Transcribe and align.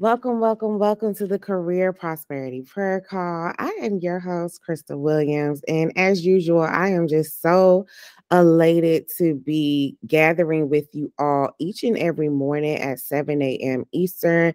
Welcome, 0.00 0.40
welcome, 0.40 0.80
welcome 0.80 1.14
to 1.14 1.26
the 1.28 1.38
Career 1.38 1.92
Prosperity 1.92 2.62
Prayer 2.62 3.00
Call. 3.00 3.52
I 3.60 3.78
am 3.80 4.00
your 4.00 4.18
host, 4.18 4.60
Crystal 4.60 5.00
Williams. 5.00 5.62
And 5.68 5.92
as 5.96 6.26
usual, 6.26 6.62
I 6.62 6.88
am 6.88 7.06
just 7.06 7.40
so 7.40 7.86
elated 8.32 9.08
to 9.18 9.36
be 9.36 9.96
gathering 10.04 10.68
with 10.68 10.88
you 10.94 11.12
all 11.20 11.52
each 11.60 11.84
and 11.84 11.96
every 11.96 12.28
morning 12.28 12.76
at 12.76 12.98
7 12.98 13.40
a.m. 13.40 13.84
Eastern 13.92 14.52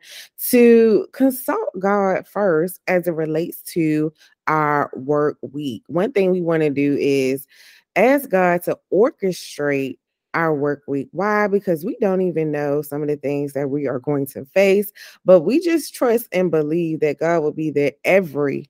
to 0.49 1.07
consult 1.13 1.69
God 1.79 2.27
first 2.27 2.81
as 2.89 3.07
it 3.07 3.13
relates 3.13 3.61
to 3.73 4.11
our 4.47 4.91
work 4.93 5.37
week. 5.41 5.83
One 5.87 6.11
thing 6.11 6.31
we 6.31 6.41
want 6.41 6.63
to 6.63 6.69
do 6.69 6.97
is 6.99 7.47
ask 7.95 8.29
God 8.29 8.63
to 8.63 8.77
orchestrate 8.91 9.98
our 10.33 10.53
work 10.53 10.83
week. 10.87 11.09
Why? 11.11 11.47
Because 11.47 11.85
we 11.85 11.97
don't 11.99 12.21
even 12.21 12.51
know 12.51 12.81
some 12.81 13.01
of 13.01 13.07
the 13.07 13.17
things 13.17 13.53
that 13.53 13.69
we 13.69 13.87
are 13.87 13.99
going 13.99 14.25
to 14.27 14.45
face, 14.45 14.91
but 15.25 15.41
we 15.41 15.59
just 15.59 15.93
trust 15.93 16.27
and 16.31 16.51
believe 16.51 16.99
that 17.01 17.19
God 17.19 17.41
will 17.41 17.51
be 17.51 17.71
there 17.71 17.93
every, 18.03 18.69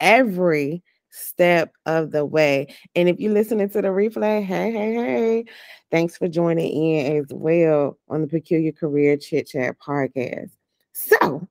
every 0.00 0.82
step 1.10 1.72
of 1.86 2.12
the 2.12 2.24
way. 2.24 2.74
And 2.94 3.08
if 3.08 3.18
you're 3.18 3.32
listening 3.32 3.68
to 3.70 3.82
the 3.82 3.88
replay, 3.88 4.44
hey, 4.44 4.72
hey, 4.72 4.94
hey, 4.94 5.44
thanks 5.90 6.16
for 6.16 6.28
joining 6.28 6.70
in 6.70 7.16
as 7.18 7.26
well 7.30 7.98
on 8.08 8.22
the 8.22 8.28
Peculiar 8.28 8.72
Career 8.72 9.16
Chit 9.16 9.48
Chat 9.48 9.76
podcast. 9.78 10.50
So, 10.92 11.48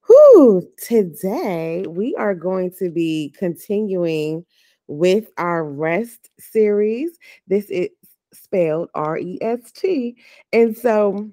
who 0.00 0.62
today 0.78 1.84
we 1.88 2.14
are 2.14 2.34
going 2.34 2.72
to 2.78 2.90
be 2.90 3.34
continuing 3.36 4.46
with 4.86 5.28
our 5.36 5.64
rest 5.64 6.30
series. 6.38 7.18
This 7.48 7.66
is 7.70 7.88
spelled 8.32 8.90
R 8.94 9.18
E 9.18 9.38
S 9.40 9.72
T. 9.72 10.16
And 10.52 10.76
so 10.76 11.30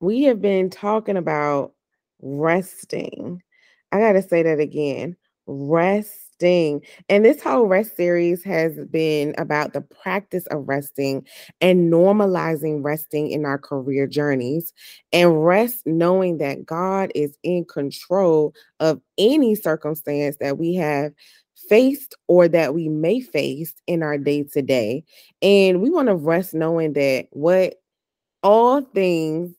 we 0.00 0.24
have 0.24 0.40
been 0.40 0.70
talking 0.70 1.16
about 1.16 1.72
resting. 2.20 3.42
I 3.92 4.00
got 4.00 4.12
to 4.12 4.22
say 4.22 4.42
that 4.42 4.60
again 4.60 5.16
resting. 5.48 6.82
And 7.08 7.24
this 7.24 7.42
whole 7.42 7.66
rest 7.66 7.96
series 7.96 8.44
has 8.44 8.78
been 8.90 9.34
about 9.38 9.72
the 9.72 9.80
practice 9.80 10.46
of 10.48 10.68
resting 10.68 11.26
and 11.60 11.92
normalizing 11.92 12.84
resting 12.84 13.30
in 13.30 13.44
our 13.44 13.58
career 13.58 14.06
journeys 14.06 14.72
and 15.12 15.44
rest 15.44 15.82
knowing 15.86 16.38
that 16.38 16.64
God 16.64 17.10
is 17.14 17.36
in 17.42 17.64
control 17.64 18.54
of 18.78 19.00
any 19.16 19.54
circumstance 19.54 20.36
that 20.38 20.58
we 20.58 20.74
have 20.74 21.12
faced 21.68 22.14
or 22.26 22.48
that 22.48 22.74
we 22.74 22.88
may 22.88 23.20
face 23.20 23.74
in 23.86 24.02
our 24.02 24.18
day 24.18 24.42
to 24.42 24.62
day. 24.62 25.04
And 25.42 25.80
we 25.80 25.90
want 25.90 26.08
to 26.08 26.14
rest 26.14 26.54
knowing 26.54 26.94
that 26.94 27.28
what 27.30 27.76
all 28.42 28.82
things, 28.82 29.54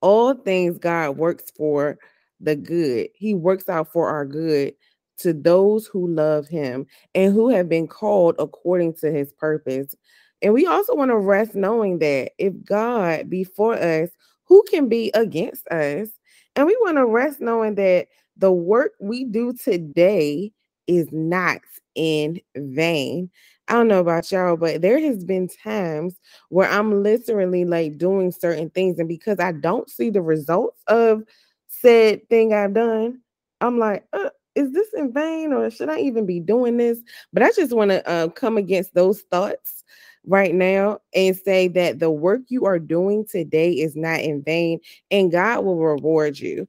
all 0.00 0.34
things 0.34 0.78
God 0.78 1.16
works 1.16 1.50
for 1.56 1.98
the 2.40 2.56
good. 2.56 3.08
He 3.14 3.34
works 3.34 3.68
out 3.68 3.92
for 3.92 4.08
our 4.08 4.26
good 4.26 4.74
to 5.18 5.32
those 5.32 5.86
who 5.86 6.08
love 6.08 6.48
him 6.48 6.86
and 7.14 7.32
who 7.32 7.48
have 7.48 7.68
been 7.68 7.86
called 7.86 8.34
according 8.38 8.94
to 8.94 9.10
his 9.10 9.32
purpose. 9.32 9.94
And 10.42 10.52
we 10.52 10.66
also 10.66 10.94
want 10.94 11.10
to 11.10 11.16
rest 11.16 11.54
knowing 11.54 12.00
that 12.00 12.32
if 12.38 12.52
God 12.64 13.30
be 13.30 13.44
for 13.44 13.74
us, 13.74 14.10
who 14.44 14.62
can 14.68 14.88
be 14.88 15.10
against 15.14 15.66
us? 15.68 16.08
And 16.56 16.66
we 16.66 16.76
want 16.82 16.98
to 16.98 17.06
rest 17.06 17.40
knowing 17.40 17.76
that 17.76 18.08
the 18.36 18.52
work 18.52 18.92
we 19.00 19.24
do 19.24 19.52
today 19.52 20.52
is 20.86 21.08
not 21.12 21.60
in 21.94 22.40
vain. 22.56 23.30
I 23.68 23.74
don't 23.74 23.88
know 23.88 24.00
about 24.00 24.30
y'all, 24.30 24.56
but 24.56 24.82
there 24.82 25.00
has 25.00 25.24
been 25.24 25.48
times 25.48 26.16
where 26.50 26.68
I'm 26.68 27.02
literally 27.02 27.64
like 27.64 27.96
doing 27.96 28.30
certain 28.30 28.70
things, 28.70 28.98
and 28.98 29.08
because 29.08 29.38
I 29.40 29.52
don't 29.52 29.88
see 29.88 30.10
the 30.10 30.22
results 30.22 30.82
of 30.86 31.22
said 31.68 32.28
thing 32.28 32.52
I've 32.52 32.74
done, 32.74 33.20
I'm 33.60 33.78
like, 33.78 34.04
uh, 34.12 34.30
is 34.54 34.72
this 34.72 34.88
in 34.94 35.12
vain 35.12 35.52
or 35.52 35.70
should 35.70 35.88
I 35.88 35.98
even 35.98 36.26
be 36.26 36.40
doing 36.40 36.76
this? 36.76 37.00
But 37.32 37.42
I 37.42 37.50
just 37.52 37.72
want 37.72 37.90
to 37.90 38.08
uh, 38.08 38.28
come 38.28 38.56
against 38.56 38.94
those 38.94 39.22
thoughts 39.22 39.84
right 40.26 40.54
now 40.54 41.00
and 41.14 41.36
say 41.36 41.68
that 41.68 41.98
the 41.98 42.10
work 42.10 42.42
you 42.48 42.64
are 42.64 42.78
doing 42.78 43.26
today 43.26 43.72
is 43.72 43.96
not 43.96 44.20
in 44.20 44.42
vain 44.42 44.78
and 45.10 45.32
God 45.32 45.64
will 45.64 45.76
reward 45.76 46.38
you 46.38 46.68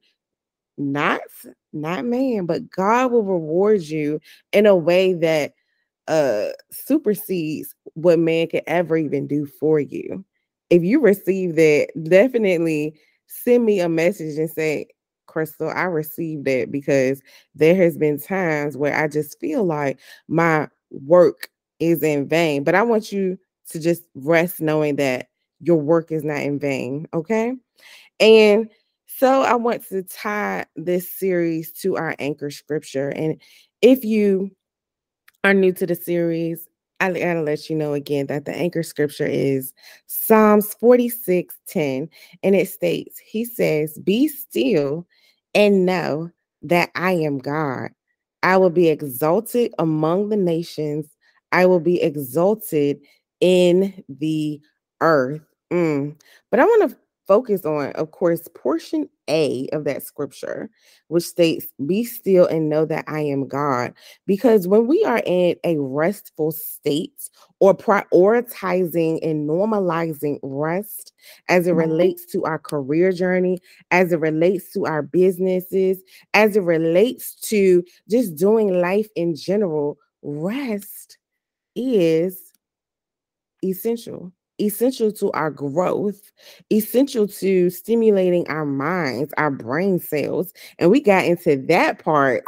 not 0.77 1.21
not 1.75 2.05
man, 2.05 2.45
but 2.45 2.69
God 2.69 3.11
will 3.11 3.23
reward 3.23 3.83
you 3.83 4.19
in 4.51 4.65
a 4.65 4.75
way 4.75 5.13
that 5.13 5.53
uh 6.07 6.49
supersedes 6.71 7.73
what 7.95 8.19
man 8.19 8.47
could 8.47 8.63
ever 8.67 8.97
even 8.97 9.27
do 9.27 9.45
for 9.45 9.79
you. 9.79 10.23
If 10.69 10.83
you 10.83 10.99
receive 10.99 11.55
that, 11.55 11.89
definitely 12.03 12.95
send 13.27 13.65
me 13.65 13.79
a 13.79 13.89
message 13.89 14.37
and 14.37 14.49
say, 14.49 14.87
Crystal, 15.27 15.69
I 15.69 15.83
received 15.83 16.45
that 16.45 16.71
because 16.71 17.21
there 17.55 17.75
has 17.75 17.97
been 17.97 18.19
times 18.19 18.77
where 18.77 18.95
I 18.95 19.07
just 19.07 19.39
feel 19.39 19.63
like 19.63 19.99
my 20.27 20.67
work 20.91 21.49
is 21.79 22.03
in 22.03 22.27
vain. 22.27 22.63
But 22.63 22.75
I 22.75 22.83
want 22.83 23.11
you 23.11 23.37
to 23.69 23.79
just 23.79 24.03
rest 24.15 24.61
knowing 24.61 24.95
that 24.97 25.27
your 25.59 25.77
work 25.77 26.11
is 26.11 26.23
not 26.23 26.41
in 26.41 26.59
vain. 26.59 27.07
Okay. 27.13 27.53
And 28.19 28.69
so 29.17 29.43
I 29.43 29.55
want 29.55 29.87
to 29.89 30.03
tie 30.03 30.65
this 30.75 31.09
series 31.09 31.71
to 31.73 31.95
our 31.95 32.15
anchor 32.19 32.51
scripture. 32.51 33.09
And 33.09 33.41
if 33.81 34.03
you 34.03 34.51
are 35.45 35.53
new 35.53 35.71
to 35.73 35.85
the 35.85 35.95
series, 35.95 36.67
I 36.99 37.11
gotta 37.11 37.41
let 37.41 37.69
you 37.69 37.77
know 37.77 37.93
again 37.93 38.27
that 38.27 38.45
the 38.45 38.53
anchor 38.53 38.83
scripture 38.83 39.25
is 39.25 39.73
Psalms 40.07 40.73
46 40.75 41.55
10, 41.67 42.09
and 42.43 42.55
it 42.55 42.67
states, 42.67 43.19
He 43.19 43.45
says, 43.45 43.97
Be 43.99 44.27
still 44.27 45.07
and 45.53 45.85
know 45.85 46.29
that 46.63 46.89
I 46.95 47.11
am 47.11 47.37
God. 47.37 47.91
I 48.43 48.57
will 48.57 48.69
be 48.69 48.89
exalted 48.89 49.73
among 49.79 50.29
the 50.29 50.37
nations, 50.37 51.07
I 51.53 51.65
will 51.67 51.79
be 51.79 52.01
exalted 52.01 52.99
in 53.39 54.03
the 54.09 54.59
earth. 54.99 55.41
Mm. 55.71 56.17
But 56.51 56.59
I 56.59 56.65
want 56.65 56.91
to 56.91 56.97
focus 57.27 57.65
on, 57.65 57.91
of 57.93 58.11
course, 58.11 58.47
portion 58.55 59.09
A 59.29 59.67
of 59.73 59.83
that 59.85 60.03
scripture, 60.03 60.69
which 61.07 61.23
states, 61.23 61.67
Be 61.85 62.03
still 62.03 62.45
and 62.45 62.69
know 62.69 62.85
that 62.85 63.05
I 63.07 63.21
am 63.21 63.47
God. 63.47 63.93
Because 64.25 64.67
when 64.67 64.87
we 64.87 65.03
are 65.05 65.21
in 65.25 65.55
a 65.63 65.77
restful 65.77 66.51
state 66.51 67.29
or 67.59 67.75
prioritizing 67.75 69.19
and 69.27 69.49
normalizing 69.49 70.39
rest 70.43 71.13
as 71.49 71.67
it 71.67 71.71
mm-hmm. 71.71 71.79
relates 71.79 72.25
to 72.27 72.43
our 72.45 72.59
career 72.59 73.11
journey, 73.11 73.59
as 73.91 74.11
it 74.11 74.19
relates 74.19 74.71
to 74.73 74.85
our 74.85 75.01
businesses, 75.01 76.01
as 76.33 76.55
it 76.55 76.63
relates 76.63 77.35
to 77.35 77.83
just 78.09 78.35
doing 78.35 78.79
life 78.81 79.09
in 79.15 79.35
general, 79.35 79.97
rest 80.21 81.17
is 81.75 82.51
essential 83.63 84.31
essential 84.59 85.11
to 85.11 85.31
our 85.31 85.51
growth, 85.51 86.31
essential 86.71 87.27
to 87.27 87.69
stimulating 87.69 88.47
our 88.47 88.65
minds, 88.65 89.33
our 89.37 89.51
brain 89.51 89.99
cells. 89.99 90.53
And 90.79 90.89
we 90.91 91.01
got 91.01 91.25
into 91.25 91.57
that 91.67 91.99
part 91.99 92.43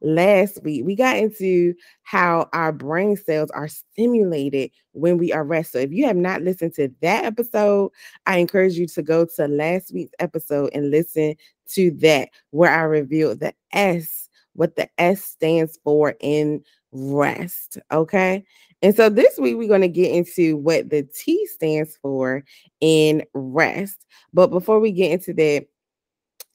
last 0.00 0.62
week. 0.62 0.84
We 0.84 0.96
got 0.96 1.16
into 1.16 1.74
how 2.02 2.48
our 2.52 2.72
brain 2.72 3.16
cells 3.16 3.50
are 3.50 3.68
stimulated 3.68 4.70
when 4.92 5.18
we 5.18 5.32
are 5.32 5.44
rest. 5.44 5.72
So 5.72 5.78
if 5.78 5.92
you 5.92 6.06
have 6.06 6.16
not 6.16 6.42
listened 6.42 6.74
to 6.74 6.90
that 7.02 7.24
episode, 7.24 7.92
I 8.26 8.38
encourage 8.38 8.74
you 8.74 8.86
to 8.88 9.02
go 9.02 9.26
to 9.36 9.48
last 9.48 9.92
week's 9.92 10.14
episode 10.18 10.70
and 10.72 10.90
listen 10.90 11.34
to 11.68 11.90
that, 11.98 12.30
where 12.50 12.70
I 12.70 12.82
revealed 12.82 13.40
the 13.40 13.54
S, 13.72 14.28
what 14.54 14.76
the 14.76 14.88
S 14.98 15.22
stands 15.22 15.78
for 15.84 16.14
in 16.20 16.64
rest. 16.92 17.78
Okay. 17.92 18.44
And 18.82 18.94
so 18.96 19.08
this 19.10 19.38
week 19.38 19.56
we're 19.56 19.68
going 19.68 19.82
to 19.82 19.88
get 19.88 20.12
into 20.12 20.56
what 20.56 20.88
the 20.90 21.02
T 21.02 21.46
stands 21.46 21.96
for 22.00 22.44
in 22.80 23.24
rest. 23.34 24.06
But 24.32 24.48
before 24.48 24.80
we 24.80 24.92
get 24.92 25.12
into 25.12 25.34
that, 25.34 25.66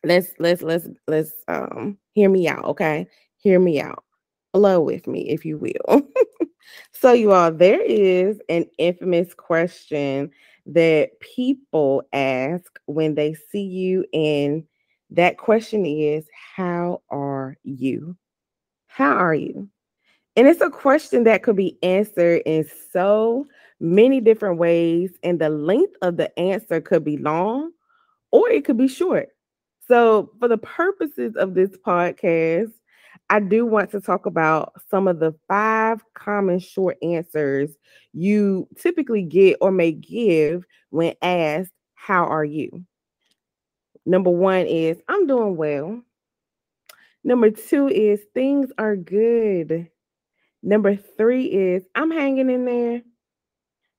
let's 0.04 0.31
let's 0.39 0.62
let's 0.62 0.88
let's 1.07 1.31
um 1.48 1.98
hear 2.13 2.30
me 2.30 2.48
out, 2.48 2.66
okay? 2.66 3.07
Hear 3.38 3.60
me 3.60 3.81
out. 3.81 4.04
Flow 4.54 4.81
with 4.81 5.07
me, 5.07 5.30
if 5.30 5.45
you 5.45 5.57
will. 5.57 6.01
so 6.94 7.12
you 7.12 7.31
all, 7.31 7.51
there 7.51 7.81
is 7.81 8.39
an 8.50 8.66
infamous 8.77 9.33
question 9.33 10.31
that 10.66 11.19
people 11.19 12.04
ask 12.13 12.80
when 12.86 13.16
they 13.16 13.36
see 13.51 13.62
you 13.62 14.06
and 14.13 14.63
That 15.12 15.38
question 15.38 15.86
is, 15.86 16.27
How 16.56 17.01
are 17.10 17.57
you? 17.63 18.18
How 18.88 19.13
are 19.13 19.36
you? 19.36 19.69
And 20.36 20.48
it's 20.48 20.62
a 20.62 20.70
question 20.70 21.24
that 21.24 21.44
could 21.44 21.56
be 21.56 21.78
answered 21.82 22.42
in 22.46 22.70
so 22.92 23.46
many 23.80 24.20
different 24.20 24.58
ways, 24.58 25.12
and 25.24 25.40
the 25.40 25.50
length 25.50 25.96
of 26.02 26.18
the 26.18 26.38
answer 26.38 26.82
could 26.82 27.04
be 27.04 27.18
long 27.18 27.72
or 28.32 28.50
it 28.50 28.66
could 28.66 28.78
be 28.78 28.88
short. 28.88 29.30
So, 29.88 30.32
for 30.40 30.48
the 30.48 30.58
purposes 30.58 31.36
of 31.36 31.54
this 31.54 31.70
podcast, 31.86 32.72
I 33.30 33.40
do 33.40 33.66
want 33.66 33.92
to 33.92 34.02
talk 34.02 34.26
about 34.26 34.74
some 34.90 35.08
of 35.08 35.20
the 35.20 35.34
five 35.48 36.04
common 36.14 36.60
short 36.60 36.98
answers 37.02 37.72
you 38.14 38.68
typically 38.78 39.24
get 39.24 39.58
or 39.62 39.72
may 39.72 39.92
give 39.92 40.66
when 40.90 41.14
asked, 41.22 41.72
How 41.94 42.26
are 42.26 42.46
you? 42.46 42.86
Number 44.06 44.30
one 44.30 44.66
is, 44.66 44.98
I'm 45.08 45.28
doing 45.28 45.56
well. 45.56 46.02
Number 47.24 47.52
two 47.52 47.88
is, 47.88 48.20
Things 48.34 48.70
are 48.78 48.96
good. 48.96 49.90
Number 50.66 50.96
three 50.96 51.46
is, 51.46 51.84
I'm 51.94 52.10
hanging 52.10 52.50
in 52.50 52.66
there. 52.66 53.04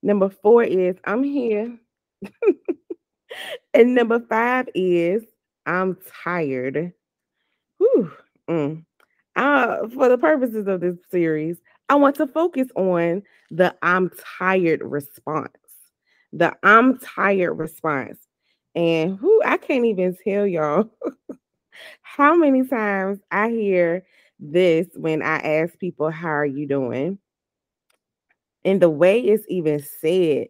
Number 0.03 0.29
four 0.29 0.65
is, 0.65 0.97
I'm 1.05 1.23
here. 1.23 1.79
and 3.75 3.95
number 3.95 4.19
five 4.29 4.69
is, 4.75 5.23
I'm 5.65 5.97
tired. 6.25 6.93
Whew. 7.79 8.11
Mm. 8.51 8.85
Uh, 9.37 9.89
for 9.91 10.09
the 10.09 10.19
purposes 10.19 10.67
of 10.67 10.81
this 10.81 10.97
series, 11.09 11.59
I 11.89 11.95
want 11.95 12.17
to 12.17 12.27
focus 12.27 12.67
on 12.75 13.23
the 13.53 13.73
I'm 13.83 14.11
tired 14.39 14.83
response. 14.83 15.53
The 16.33 16.53
I'm 16.65 16.99
tired 16.99 17.55
response. 17.55 18.19
And 18.75 19.17
who 19.17 19.41
I 19.45 19.57
can't 19.57 19.85
even 19.85 20.17
tell 20.25 20.49
y'all 20.49 20.91
how 22.03 22.35
many 22.35 22.67
times 22.67 23.21
I 23.31 23.51
hear 23.51 24.05
this 24.39 24.87
when 24.95 25.23
I 25.23 25.39
ask 25.39 25.79
people, 25.79 26.11
How 26.11 26.29
are 26.29 26.47
you 26.47 26.67
doing? 26.67 27.19
And 28.65 28.83
the 28.83 28.91
way 28.91 29.21
it's 29.21 29.45
even 29.49 29.81
said, 30.01 30.49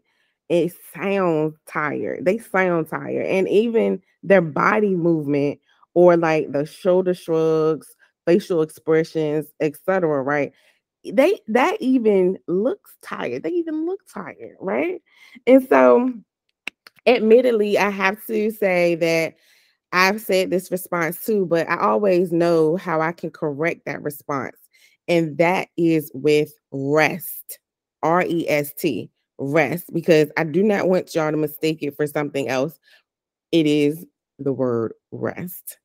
it 0.49 0.73
sounds 0.95 1.55
tired. 1.67 2.25
They 2.25 2.39
sound 2.39 2.89
tired. 2.89 3.27
And 3.27 3.49
even 3.49 4.01
their 4.23 4.41
body 4.41 4.95
movement 4.95 5.61
or 5.95 6.17
like 6.17 6.51
the 6.53 6.65
shoulder 6.65 7.15
shrugs, 7.15 7.95
facial 8.27 8.63
expressions, 8.63 9.47
etc. 9.61 10.23
Right? 10.23 10.53
They 11.05 11.41
that 11.49 11.77
even 11.81 12.39
looks 12.49 12.97
tired. 13.03 13.43
They 13.43 13.51
even 13.51 13.87
look 13.87 14.01
tired, 14.13 14.57
right? 14.61 15.03
And 15.47 15.67
so 15.69 16.13
admittedly, 17.07 17.79
I 17.79 17.91
have 17.91 18.25
to 18.27 18.51
say 18.51 18.95
that 18.97 19.35
I've 19.97 20.21
said 20.21 20.51
this 20.51 20.71
response 20.71 21.25
too, 21.25 21.47
but 21.47 21.67
I 21.71 21.79
always 21.79 22.31
know 22.31 22.77
how 22.77 23.01
I 23.01 23.13
can 23.13 23.31
correct 23.31 23.87
that 23.87 24.03
response. 24.03 24.57
And 25.09 25.39
that 25.39 25.69
is 25.79 26.11
with 26.13 26.53
rest, 26.71 27.59
R 28.03 28.23
E 28.23 28.47
S 28.47 28.75
T, 28.75 29.11
rest, 29.39 29.91
because 29.95 30.31
I 30.37 30.45
do 30.45 30.63
not 30.63 30.89
want 30.89 31.15
y'all 31.15 31.31
to 31.31 31.37
mistake 31.39 31.79
it 31.81 31.97
for 31.97 32.07
something 32.07 32.47
else. 32.47 32.79
It 33.53 33.67
is 33.67 34.05
the 34.39 34.53
word 34.53 34.93
rest. 35.13 35.79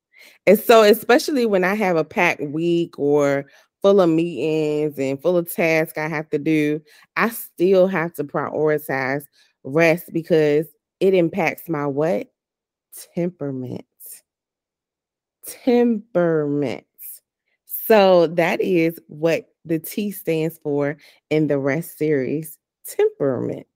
And 0.46 0.60
so, 0.60 0.84
especially 0.84 1.46
when 1.46 1.63
I 1.63 1.75
have 1.75 1.96
a 1.96 2.04
packed 2.04 2.42
week 2.42 3.00
or 3.00 3.46
full 3.81 4.02
of 4.02 4.10
meetings 4.10 5.00
and 5.00 5.22
full 5.22 5.38
of 5.38 5.50
tasks 5.50 5.98
I 5.98 6.10
have 6.10 6.30
to 6.31 6.38
do, 6.38 6.81
I 7.16 7.30
still 7.30 7.88
have 7.88 8.13
to 8.16 8.25
prioritize 8.25 9.24
rest 9.63 10.10
because 10.12 10.68
it 11.00 11.13
impacts 11.13 11.69
my 11.69 11.88
what? 11.88 12.28
Temperament 13.13 13.85
temperaments. 15.43 16.85
So 17.65 18.27
that 18.27 18.61
is 18.61 18.99
what 19.07 19.47
the 19.65 19.79
T 19.79 20.11
stands 20.11 20.57
for 20.57 20.97
in 21.29 21.47
the 21.47 21.59
rest 21.59 21.97
series 21.97 22.57
temperament. 22.85 23.67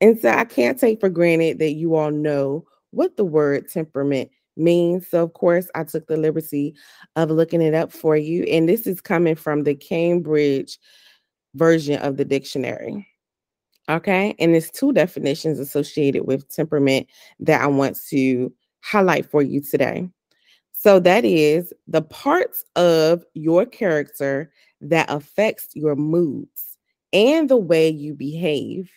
And 0.00 0.18
so 0.18 0.30
I 0.30 0.44
can't 0.44 0.78
take 0.78 1.00
for 1.00 1.08
granted 1.08 1.58
that 1.58 1.72
you 1.72 1.96
all 1.96 2.10
know 2.10 2.64
what 2.90 3.16
the 3.16 3.24
word 3.24 3.68
temperament 3.68 4.30
means. 4.56 5.08
So, 5.08 5.22
of 5.22 5.32
course, 5.34 5.68
I 5.74 5.84
took 5.84 6.06
the 6.06 6.16
liberty 6.16 6.74
of 7.16 7.30
looking 7.30 7.62
it 7.62 7.74
up 7.74 7.92
for 7.92 8.16
you. 8.16 8.44
And 8.44 8.68
this 8.68 8.86
is 8.86 9.00
coming 9.00 9.34
from 9.34 9.64
the 9.64 9.74
Cambridge 9.74 10.78
version 11.54 11.98
of 12.00 12.16
the 12.16 12.24
dictionary. 12.24 13.06
Okay. 13.88 14.34
And 14.38 14.52
there's 14.52 14.70
two 14.70 14.92
definitions 14.92 15.58
associated 15.58 16.26
with 16.26 16.48
temperament 16.54 17.06
that 17.40 17.62
I 17.62 17.66
want 17.66 17.96
to 18.10 18.52
highlight 18.82 19.30
for 19.30 19.42
you 19.42 19.60
today. 19.60 20.08
So 20.72 21.00
that 21.00 21.24
is 21.24 21.72
the 21.88 22.02
parts 22.02 22.64
of 22.76 23.24
your 23.34 23.66
character 23.66 24.52
that 24.80 25.10
affects 25.10 25.68
your 25.74 25.96
moods 25.96 26.78
and 27.12 27.48
the 27.48 27.56
way 27.56 27.88
you 27.88 28.14
behave. 28.14 28.90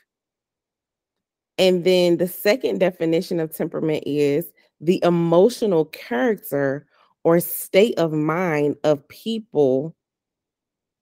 And 1.58 1.84
then 1.84 2.18
the 2.18 2.28
second 2.28 2.80
definition 2.80 3.40
of 3.40 3.56
temperament 3.56 4.04
is 4.06 4.52
the 4.80 5.00
emotional 5.04 5.86
character 5.86 6.86
or 7.24 7.40
state 7.40 7.98
of 7.98 8.12
mind 8.12 8.76
of 8.84 9.08
people 9.08 9.96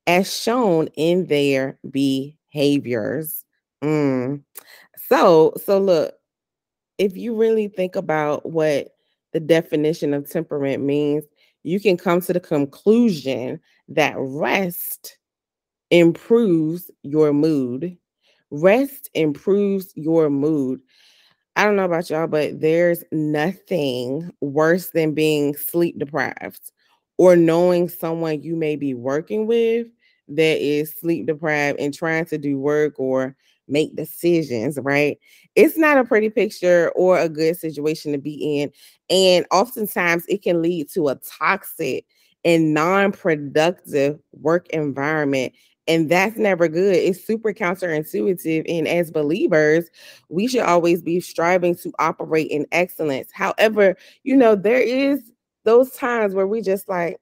as 0.05 0.33
shown 0.33 0.87
in 0.95 1.27
their 1.27 1.79
behaviors. 1.89 3.45
Mm. 3.83 4.43
So, 5.07 5.53
so 5.63 5.79
look, 5.79 6.13
if 6.97 7.15
you 7.15 7.35
really 7.35 7.67
think 7.67 7.95
about 7.95 8.45
what 8.45 8.89
the 9.33 9.39
definition 9.39 10.13
of 10.13 10.29
temperament 10.29 10.83
means, 10.83 11.23
you 11.63 11.79
can 11.79 11.97
come 11.97 12.21
to 12.21 12.33
the 12.33 12.39
conclusion 12.39 13.59
that 13.89 14.15
rest 14.17 15.17
improves 15.91 16.91
your 17.03 17.33
mood. 17.33 17.97
Rest 18.51 19.09
improves 19.13 19.91
your 19.95 20.29
mood. 20.29 20.81
I 21.55 21.65
don't 21.65 21.75
know 21.75 21.85
about 21.85 22.09
y'all, 22.09 22.27
but 22.27 22.61
there's 22.61 23.03
nothing 23.11 24.31
worse 24.41 24.91
than 24.91 25.13
being 25.13 25.55
sleep 25.55 25.99
deprived 25.99 26.71
or 27.17 27.35
knowing 27.35 27.89
someone 27.89 28.41
you 28.41 28.55
may 28.55 28.75
be 28.75 28.93
working 28.93 29.45
with 29.45 29.87
that 30.29 30.61
is 30.61 30.93
sleep 30.93 31.27
deprived 31.27 31.79
and 31.79 31.93
trying 31.93 32.25
to 32.25 32.37
do 32.37 32.57
work 32.57 32.99
or 32.99 33.35
make 33.67 33.95
decisions, 33.95 34.77
right? 34.81 35.17
It's 35.55 35.77
not 35.77 35.97
a 35.97 36.03
pretty 36.03 36.29
picture 36.29 36.91
or 36.95 37.19
a 37.19 37.29
good 37.29 37.57
situation 37.57 38.11
to 38.11 38.17
be 38.17 38.61
in. 38.61 38.71
And 39.09 39.45
oftentimes 39.51 40.25
it 40.27 40.41
can 40.41 40.61
lead 40.61 40.89
to 40.91 41.09
a 41.09 41.15
toxic 41.15 42.05
and 42.43 42.73
non 42.73 43.11
productive 43.11 44.19
work 44.33 44.67
environment. 44.69 45.53
And 45.87 46.09
that's 46.09 46.37
never 46.37 46.67
good. 46.67 46.95
It's 46.95 47.25
super 47.25 47.51
counterintuitive. 47.51 48.65
And 48.69 48.87
as 48.87 49.09
believers, 49.09 49.89
we 50.29 50.47
should 50.47 50.61
always 50.61 51.01
be 51.01 51.19
striving 51.19 51.75
to 51.77 51.91
operate 51.97 52.51
in 52.51 52.67
excellence. 52.71 53.29
However, 53.33 53.97
you 54.23 54.37
know, 54.37 54.55
there 54.55 54.81
is 54.81 55.31
those 55.65 55.91
times 55.91 56.35
where 56.35 56.47
we 56.47 56.61
just 56.61 56.87
like, 56.87 57.17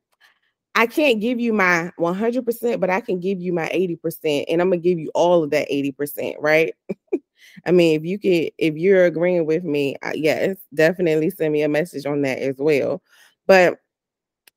I 0.78 0.86
can't 0.86 1.20
give 1.20 1.40
you 1.40 1.54
my 1.54 1.92
100%, 2.00 2.80
but 2.80 2.92
I 2.92 3.02
can 3.02 3.20
give 3.20 3.42
you 3.42 3.52
my 3.52 3.68
80%, 3.70 4.46
and 4.48 4.62
I'm 4.62 4.70
gonna 4.70 4.80
give 4.80 5.00
you 5.00 5.10
all 5.16 5.44
of 5.44 5.50
that 5.50 5.68
80%, 5.72 6.36
right? 6.40 6.76
I 7.66 7.72
mean, 7.72 8.00
if 8.00 8.06
you 8.06 8.20
could, 8.20 8.52
if 8.60 8.76
you're 8.78 9.06
agreeing 9.06 9.48
with 9.48 9.64
me, 9.64 9.96
yes, 10.14 10.58
definitely 10.76 11.32
send 11.32 11.52
me 11.52 11.64
a 11.64 11.68
message 11.68 12.06
on 12.06 12.22
that 12.22 12.38
as 12.38 12.58
well. 12.60 13.02
But 13.48 13.80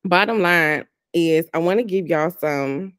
bottom 0.04 0.42
line 0.42 0.84
is, 1.14 1.48
I 1.54 1.58
want 1.58 1.78
to 1.78 1.84
give 1.84 2.06
y'all 2.06 2.30
some 2.30 2.92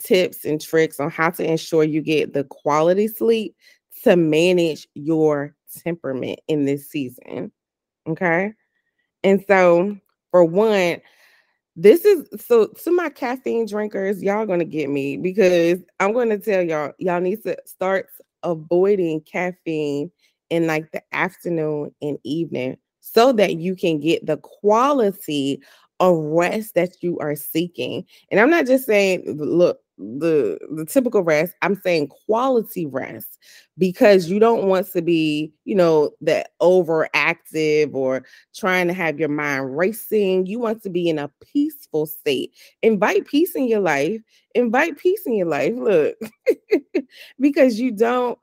tips 0.00 0.44
and 0.44 0.60
tricks 0.60 0.98
on 0.98 1.10
how 1.10 1.30
to 1.30 1.48
ensure 1.48 1.84
you 1.84 2.02
get 2.02 2.34
the 2.34 2.42
quality 2.42 3.06
sleep 3.06 3.54
to 4.02 4.16
manage 4.16 4.88
your 4.94 5.54
temperament 5.84 6.40
in 6.48 6.64
this 6.64 6.88
season. 6.88 7.52
Okay. 8.08 8.52
And 9.22 9.44
so, 9.46 9.96
for 10.32 10.44
one, 10.44 11.00
this 11.76 12.04
is 12.04 12.28
so 12.44 12.66
to 12.66 12.90
my 12.90 13.08
caffeine 13.08 13.66
drinkers, 13.66 14.22
y'all 14.22 14.46
gonna 14.46 14.64
get 14.64 14.90
me 14.90 15.16
because 15.16 15.78
I'm 16.00 16.12
gonna 16.12 16.38
tell 16.38 16.62
y'all, 16.62 16.92
y'all 16.98 17.20
need 17.20 17.42
to 17.44 17.56
start 17.64 18.08
avoiding 18.42 19.20
caffeine 19.22 20.10
in 20.50 20.66
like 20.66 20.90
the 20.92 21.02
afternoon 21.12 21.94
and 22.02 22.18
evening 22.24 22.76
so 23.00 23.32
that 23.32 23.56
you 23.56 23.74
can 23.74 24.00
get 24.00 24.26
the 24.26 24.36
quality 24.38 25.62
of 26.00 26.16
rest 26.16 26.74
that 26.74 27.02
you 27.02 27.18
are 27.20 27.36
seeking. 27.36 28.04
And 28.30 28.38
I'm 28.38 28.50
not 28.50 28.66
just 28.66 28.84
saying, 28.84 29.24
look, 29.38 29.80
the 29.98 30.58
the 30.70 30.84
typical 30.84 31.22
rest 31.22 31.54
i'm 31.62 31.76
saying 31.76 32.08
quality 32.08 32.86
rest 32.86 33.38
because 33.78 34.28
you 34.28 34.38
don't 34.38 34.64
want 34.64 34.90
to 34.92 35.02
be 35.02 35.52
you 35.64 35.74
know 35.74 36.10
that 36.20 36.50
overactive 36.60 37.94
or 37.94 38.24
trying 38.54 38.86
to 38.88 38.94
have 38.94 39.18
your 39.18 39.28
mind 39.28 39.76
racing. 39.76 40.46
You 40.46 40.58
want 40.58 40.82
to 40.82 40.90
be 40.90 41.08
in 41.08 41.18
a 41.18 41.30
peaceful 41.52 42.06
state. 42.06 42.54
Invite 42.82 43.26
peace 43.26 43.54
in 43.54 43.66
your 43.66 43.80
life. 43.80 44.20
Invite 44.54 44.98
peace 44.98 45.22
in 45.26 45.34
your 45.34 45.48
life. 45.48 45.74
Look 45.74 46.16
because 47.40 47.80
you 47.80 47.92
don't 47.92 48.38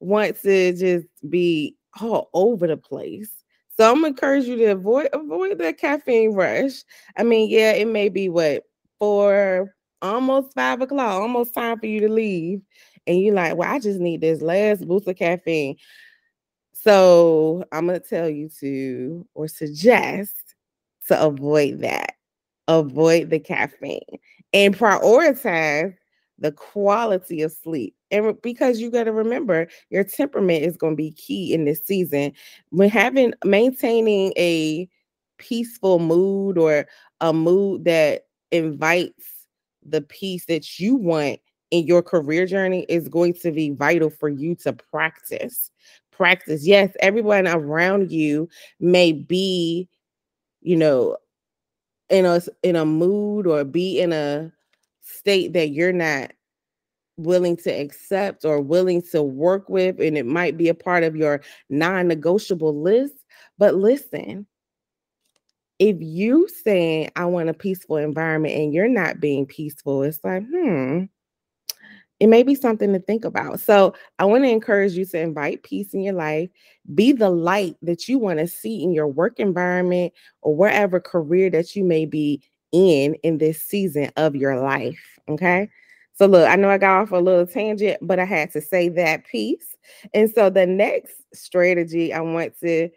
want 0.00 0.40
to 0.42 0.72
just 0.72 1.06
be 1.28 1.76
all 2.00 2.30
over 2.32 2.66
the 2.66 2.76
place. 2.76 3.30
So 3.76 3.90
I'm 3.90 4.04
encourage 4.04 4.44
you 4.44 4.56
to 4.56 4.66
avoid 4.66 5.08
avoid 5.12 5.58
that 5.58 5.78
caffeine 5.78 6.34
rush. 6.34 6.82
I 7.16 7.22
mean, 7.22 7.48
yeah, 7.48 7.72
it 7.72 7.88
may 7.88 8.08
be 8.08 8.28
what 8.28 8.64
four, 8.98 9.74
almost 10.02 10.54
five 10.54 10.82
o'clock, 10.82 11.20
almost 11.20 11.54
time 11.54 11.78
for 11.78 11.86
you 11.86 12.00
to 12.00 12.08
leave, 12.08 12.60
and 13.06 13.20
you're 13.20 13.34
like, 13.34 13.56
well, 13.56 13.72
I 13.72 13.78
just 13.78 14.00
need 14.00 14.20
this 14.20 14.42
last 14.42 14.86
boost 14.86 15.08
of 15.08 15.16
caffeine. 15.16 15.76
So 16.72 17.64
I'm 17.72 17.86
gonna 17.86 18.00
tell 18.00 18.28
you 18.28 18.48
to 18.60 19.26
or 19.34 19.48
suggest 19.48 20.54
to 21.08 21.20
avoid 21.20 21.80
that. 21.80 22.14
Avoid 22.68 23.30
the 23.30 23.40
caffeine 23.40 24.00
and 24.52 24.76
prioritize 24.76 25.94
the 26.38 26.52
quality 26.52 27.42
of 27.42 27.52
sleep. 27.52 27.94
And 28.10 28.40
because 28.42 28.80
you 28.80 28.90
got 28.90 29.04
to 29.04 29.12
remember, 29.12 29.68
your 29.90 30.04
temperament 30.04 30.64
is 30.64 30.76
going 30.76 30.94
to 30.94 30.96
be 30.96 31.12
key 31.12 31.52
in 31.52 31.64
this 31.64 31.84
season. 31.84 32.32
When 32.70 32.88
having 32.88 33.34
maintaining 33.44 34.32
a 34.36 34.88
peaceful 35.38 35.98
mood 35.98 36.58
or 36.58 36.86
a 37.20 37.32
mood 37.32 37.84
that 37.84 38.26
invites 38.50 39.46
the 39.84 40.00
peace 40.02 40.46
that 40.46 40.78
you 40.78 40.96
want 40.96 41.40
in 41.70 41.86
your 41.86 42.02
career 42.02 42.46
journey 42.46 42.84
is 42.88 43.08
going 43.08 43.34
to 43.34 43.52
be 43.52 43.70
vital 43.70 44.10
for 44.10 44.28
you 44.28 44.54
to 44.56 44.72
practice. 44.72 45.70
Practice. 46.10 46.66
Yes, 46.66 46.92
everyone 47.00 47.48
around 47.48 48.10
you 48.12 48.48
may 48.80 49.12
be, 49.12 49.88
you 50.60 50.76
know, 50.76 51.16
in 52.10 52.26
a 52.26 52.40
in 52.62 52.76
a 52.76 52.84
mood 52.84 53.46
or 53.46 53.64
be 53.64 54.00
in 54.00 54.12
a 54.12 54.52
state 55.00 55.52
that 55.54 55.70
you're 55.70 55.92
not 55.92 56.32
willing 57.16 57.56
to 57.56 57.70
accept 57.70 58.44
or 58.44 58.60
willing 58.60 59.02
to 59.02 59.22
work 59.22 59.68
with 59.68 60.00
and 60.00 60.16
it 60.16 60.26
might 60.26 60.56
be 60.56 60.68
a 60.68 60.74
part 60.74 61.04
of 61.04 61.14
your 61.14 61.40
non-negotiable 61.68 62.80
list 62.80 63.14
but 63.58 63.74
listen 63.74 64.46
if 65.78 65.96
you 66.00 66.48
saying 66.64 67.10
i 67.16 67.24
want 67.24 67.50
a 67.50 67.54
peaceful 67.54 67.96
environment 67.96 68.54
and 68.54 68.72
you're 68.72 68.88
not 68.88 69.20
being 69.20 69.44
peaceful 69.44 70.02
it's 70.02 70.20
like 70.24 70.42
hmm 70.46 71.04
it 72.20 72.28
may 72.28 72.42
be 72.42 72.54
something 72.54 72.92
to 72.92 72.98
think 72.98 73.24
about. 73.24 73.60
So 73.60 73.94
I 74.18 74.26
want 74.26 74.44
to 74.44 74.50
encourage 74.50 74.92
you 74.92 75.06
to 75.06 75.18
invite 75.18 75.62
peace 75.62 75.94
in 75.94 76.02
your 76.02 76.14
life, 76.14 76.50
be 76.94 77.12
the 77.12 77.30
light 77.30 77.76
that 77.82 78.08
you 78.08 78.18
want 78.18 78.38
to 78.38 78.46
see 78.46 78.82
in 78.82 78.92
your 78.92 79.08
work 79.08 79.40
environment 79.40 80.12
or 80.42 80.54
wherever 80.54 81.00
career 81.00 81.48
that 81.50 81.74
you 81.74 81.82
may 81.82 82.04
be 82.04 82.42
in 82.72 83.14
in 83.22 83.38
this 83.38 83.62
season 83.62 84.10
of 84.16 84.36
your 84.36 84.60
life. 84.60 85.18
Okay. 85.28 85.70
So 86.12 86.26
look, 86.26 86.46
I 86.46 86.56
know 86.56 86.68
I 86.68 86.76
got 86.76 87.00
off 87.00 87.12
a 87.12 87.16
little 87.16 87.46
tangent, 87.46 87.98
but 88.02 88.18
I 88.18 88.26
had 88.26 88.52
to 88.52 88.60
say 88.60 88.90
that 88.90 89.24
piece. 89.24 89.76
And 90.12 90.30
so 90.30 90.50
the 90.50 90.66
next 90.66 91.14
strategy 91.32 92.12
I 92.12 92.20
want 92.20 92.58
to 92.60 92.90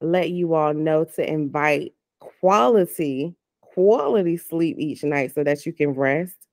let 0.00 0.30
you 0.30 0.54
all 0.54 0.72
know 0.72 1.04
to 1.04 1.28
invite 1.28 1.92
quality 2.20 3.34
quality 3.60 4.36
sleep 4.36 4.76
each 4.78 5.02
night 5.02 5.32
so 5.34 5.42
that 5.44 5.66
you 5.66 5.72
can 5.72 5.90
rest 5.90 6.47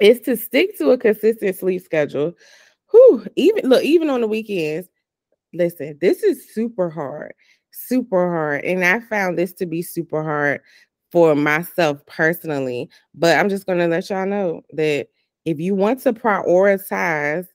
is 0.00 0.20
to 0.20 0.36
stick 0.36 0.76
to 0.78 0.90
a 0.90 0.98
consistent 0.98 1.56
sleep 1.56 1.82
schedule. 1.82 2.34
Who 2.86 3.26
even 3.36 3.68
look, 3.68 3.84
even 3.84 4.08
on 4.10 4.20
the 4.22 4.28
weekends, 4.28 4.88
listen, 5.52 5.98
this 6.00 6.22
is 6.22 6.52
super 6.54 6.88
hard, 6.88 7.34
super 7.70 8.30
hard. 8.30 8.64
And 8.64 8.84
I 8.84 9.00
found 9.00 9.38
this 9.38 9.52
to 9.54 9.66
be 9.66 9.82
super 9.82 10.22
hard 10.22 10.60
for 11.12 11.34
myself 11.34 12.04
personally. 12.06 12.88
But 13.14 13.38
I'm 13.38 13.48
just 13.48 13.66
gonna 13.66 13.88
let 13.88 14.08
y'all 14.08 14.26
know 14.26 14.62
that 14.72 15.08
if 15.44 15.58
you 15.58 15.74
want 15.74 16.00
to 16.00 16.12
prioritize 16.12 17.46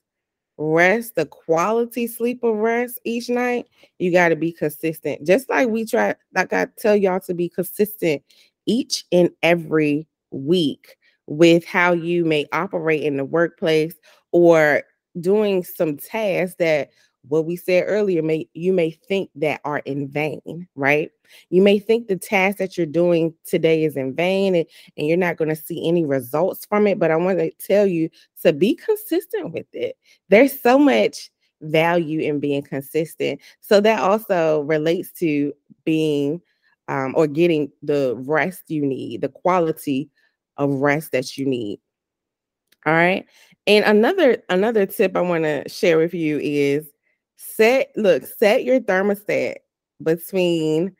rest, 0.56 1.14
the 1.16 1.26
quality 1.26 2.06
sleep 2.06 2.42
of 2.42 2.56
rest 2.56 2.98
each 3.04 3.28
night, 3.28 3.66
you 3.98 4.12
got 4.12 4.28
to 4.28 4.36
be 4.36 4.52
consistent. 4.52 5.26
Just 5.26 5.48
like 5.48 5.68
we 5.68 5.84
try, 5.84 6.14
like 6.34 6.52
I 6.52 6.68
tell 6.78 6.96
y'all 6.96 7.20
to 7.20 7.34
be 7.34 7.48
consistent 7.48 8.22
each 8.66 9.04
and 9.12 9.30
every 9.42 10.06
week 10.30 10.96
with 11.26 11.64
how 11.64 11.92
you 11.92 12.24
may 12.24 12.46
operate 12.52 13.02
in 13.02 13.16
the 13.16 13.24
workplace 13.24 13.94
or 14.32 14.82
doing 15.20 15.64
some 15.64 15.96
tasks 15.96 16.56
that 16.58 16.90
what 17.28 17.46
we 17.46 17.56
said 17.56 17.84
earlier 17.86 18.22
may 18.22 18.46
you 18.52 18.72
may 18.72 18.90
think 18.90 19.30
that 19.34 19.60
are 19.64 19.78
in 19.80 20.06
vain 20.08 20.68
right? 20.74 21.10
You 21.48 21.62
may 21.62 21.78
think 21.78 22.06
the 22.06 22.16
task 22.16 22.58
that 22.58 22.76
you're 22.76 22.86
doing 22.86 23.32
today 23.46 23.84
is 23.84 23.96
in 23.96 24.14
vain 24.14 24.54
and, 24.54 24.66
and 24.96 25.06
you're 25.06 25.16
not 25.16 25.38
going 25.38 25.48
to 25.48 25.56
see 25.56 25.88
any 25.88 26.04
results 26.04 26.66
from 26.66 26.86
it 26.86 26.98
but 26.98 27.10
i 27.10 27.16
want 27.16 27.38
to 27.38 27.50
tell 27.52 27.86
you 27.86 28.10
to 28.42 28.52
be 28.52 28.74
consistent 28.74 29.52
with 29.52 29.66
it. 29.72 29.96
There's 30.28 30.60
so 30.60 30.78
much 30.78 31.30
value 31.62 32.20
in 32.20 32.40
being 32.40 32.62
consistent. 32.62 33.40
So 33.60 33.80
that 33.80 34.00
also 34.00 34.60
relates 34.62 35.12
to 35.12 35.52
being 35.84 36.40
um, 36.88 37.14
or 37.16 37.26
getting 37.26 37.72
the 37.82 38.14
rest 38.18 38.64
you 38.68 38.84
need 38.84 39.22
the 39.22 39.28
quality 39.28 40.10
of 40.56 40.70
rest 40.70 41.12
that 41.12 41.36
you 41.36 41.46
need. 41.46 41.80
All 42.86 42.92
right. 42.92 43.26
And 43.66 43.84
another 43.84 44.42
another 44.48 44.86
tip 44.86 45.16
I 45.16 45.22
want 45.22 45.44
to 45.44 45.68
share 45.68 45.98
with 45.98 46.14
you 46.14 46.38
is 46.38 46.86
set 47.36 47.92
look, 47.96 48.24
set 48.26 48.64
your 48.64 48.80
thermostat 48.80 49.56
between 50.02 50.94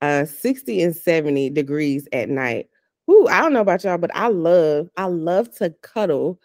uh 0.00 0.24
60 0.24 0.82
and 0.82 0.96
70 0.96 1.50
degrees 1.50 2.08
at 2.12 2.28
night. 2.28 2.68
Ooh, 3.10 3.26
I 3.28 3.40
don't 3.40 3.52
know 3.52 3.60
about 3.60 3.84
y'all, 3.84 3.98
but 3.98 4.14
I 4.14 4.28
love 4.28 4.88
I 4.96 5.06
love 5.06 5.54
to 5.56 5.70
cuddle. 5.82 6.40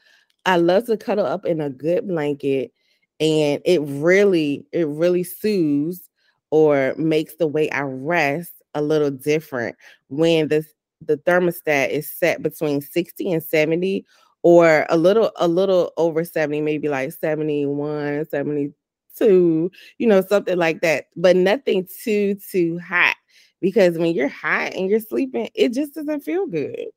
I 0.46 0.58
love 0.58 0.86
to 0.86 0.98
cuddle 0.98 1.26
up 1.26 1.46
in 1.46 1.62
a 1.62 1.70
good 1.70 2.08
blanket 2.08 2.72
and 3.20 3.62
it 3.66 3.82
really 3.84 4.66
it 4.72 4.88
really 4.88 5.24
soothes 5.24 6.10
or 6.52 6.94
makes 6.98 7.36
the 7.36 7.48
way 7.48 7.70
I 7.72 7.82
rest 7.82 8.52
a 8.76 8.82
little 8.82 9.12
different 9.12 9.76
when 10.10 10.50
the 10.50 10.66
the 11.08 11.18
thermostat 11.18 11.90
is 11.90 12.10
set 12.10 12.42
between 12.42 12.82
60 12.82 13.32
and 13.32 13.44
70 13.44 14.06
or 14.42 14.86
a 14.90 14.98
little 14.98 15.32
a 15.38 15.48
little 15.48 15.92
over 15.98 16.24
70 16.24 16.62
maybe 16.62 16.90
like 16.90 17.12
71 17.12 18.26
72 18.30 19.72
you 19.98 20.08
know 20.08 20.22
something 20.22 20.58
like 20.58 20.82
that 20.82 21.06
but 21.16 21.36
nothing 21.36 21.88
too 22.04 22.36
too 22.36 22.80
hot 22.80 23.16
because 23.62 23.98
when 23.98 24.14
you're 24.14 24.28
hot 24.28 24.74
and 24.74 24.90
you're 24.90 25.00
sleeping 25.00 25.50
it 25.56 25.74
just 25.74 25.94
doesn't 25.94 26.22
feel 26.22 26.48
good. 26.48 26.88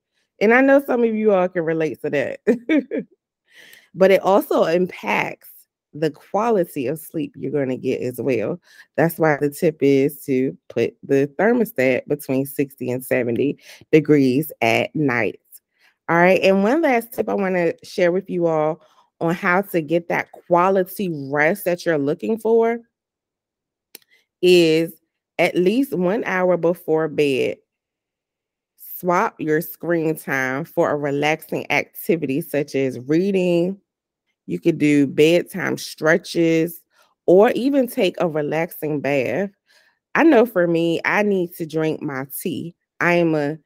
And 0.40 0.52
i 0.52 0.60
know 0.60 0.82
some 0.84 1.04
of 1.04 1.14
you 1.14 1.32
all 1.32 1.48
can 1.48 1.64
relate 1.64 2.00
to 2.02 2.10
that. 2.10 2.40
But 3.96 4.10
it 4.10 4.20
also 4.20 4.64
impacts 4.64 5.48
the 6.00 6.10
quality 6.10 6.86
of 6.86 6.98
sleep 6.98 7.34
you're 7.36 7.50
going 7.50 7.68
to 7.68 7.76
get 7.76 8.00
as 8.00 8.20
well. 8.20 8.60
That's 8.96 9.18
why 9.18 9.38
the 9.40 9.50
tip 9.50 9.78
is 9.80 10.22
to 10.24 10.56
put 10.68 10.96
the 11.02 11.30
thermostat 11.38 12.06
between 12.06 12.46
60 12.46 12.90
and 12.90 13.04
70 13.04 13.58
degrees 13.92 14.52
at 14.60 14.94
night. 14.94 15.40
All 16.08 16.16
right. 16.16 16.40
And 16.42 16.62
one 16.62 16.82
last 16.82 17.12
tip 17.12 17.28
I 17.28 17.34
want 17.34 17.56
to 17.56 17.74
share 17.82 18.12
with 18.12 18.30
you 18.30 18.46
all 18.46 18.80
on 19.20 19.34
how 19.34 19.62
to 19.62 19.80
get 19.80 20.08
that 20.08 20.30
quality 20.32 21.10
rest 21.30 21.64
that 21.64 21.84
you're 21.84 21.98
looking 21.98 22.38
for 22.38 22.78
is 24.42 24.92
at 25.38 25.56
least 25.56 25.94
one 25.94 26.22
hour 26.24 26.56
before 26.56 27.08
bed. 27.08 27.56
Swap 28.98 29.34
your 29.38 29.60
screen 29.60 30.16
time 30.16 30.64
for 30.64 30.90
a 30.90 30.96
relaxing 30.96 31.70
activity 31.70 32.40
such 32.40 32.74
as 32.74 32.98
reading, 33.00 33.78
you 34.46 34.58
could 34.60 34.78
do 34.78 35.06
bedtime 35.06 35.76
stretches 35.76 36.80
or 37.26 37.50
even 37.50 37.86
take 37.88 38.14
a 38.18 38.28
relaxing 38.28 39.00
bath. 39.00 39.50
I 40.14 40.22
know 40.22 40.46
for 40.46 40.66
me, 40.66 41.00
I 41.04 41.22
need 41.22 41.54
to 41.56 41.66
drink 41.66 42.00
my 42.00 42.26
tea. 42.40 42.74
I 43.00 43.14
am 43.14 43.34
a 43.34 43.58